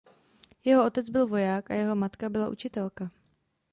[0.63, 3.11] Jeho otec byl voják a jeho matka byla učitelka.